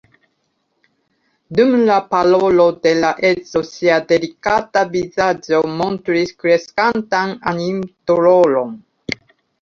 Dum 1.57 1.73
la 1.89 1.97
parolo 2.13 2.63
de 2.85 2.93
la 3.03 3.11
edzo 3.29 3.61
ŝia 3.67 3.97
delikata 4.11 4.83
vizaĝo 4.95 5.59
montris 5.81 6.33
kreskantan 6.45 7.35
animdoloron. 7.53 8.73